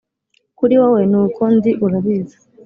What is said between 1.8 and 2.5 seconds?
urabizi,